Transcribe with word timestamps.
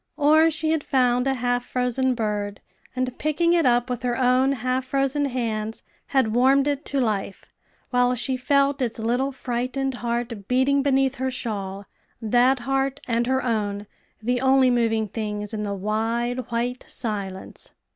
Or 0.17 0.49
she 0.49 0.71
had 0.71 0.83
found 0.83 1.27
a 1.27 1.35
half 1.35 1.63
frozen 1.63 2.15
bird, 2.15 2.59
and, 2.95 3.15
picking 3.19 3.53
it 3.53 3.67
up 3.67 3.87
with 3.87 4.01
her 4.01 4.17
own 4.17 4.53
half 4.53 4.83
frozen 4.85 5.25
hands, 5.25 5.83
had 6.07 6.33
warmed 6.33 6.67
it 6.67 6.85
to 6.85 6.99
life, 6.99 7.45
while 7.91 8.15
she 8.15 8.35
felt 8.35 8.81
its 8.81 8.97
little 8.97 9.31
frightened 9.31 9.93
heart 10.01 10.47
beating 10.47 10.81
beneath 10.81 11.17
her 11.17 11.29
shawl 11.29 11.85
that 12.19 12.61
heart 12.61 12.99
and 13.07 13.27
her 13.27 13.43
own 13.43 13.85
the 14.23 14.41
only 14.41 14.71
moving 14.71 15.07
things 15.07 15.53
in 15.53 15.61
the 15.61 15.75
wide, 15.75 16.49
white 16.49 16.83
silence. 16.87 17.71